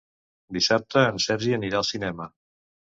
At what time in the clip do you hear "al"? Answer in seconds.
1.83-1.91